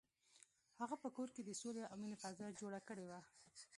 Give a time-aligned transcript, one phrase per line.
[0.81, 3.19] هغه په کور کې د سولې او مینې فضا جوړه کړې وه.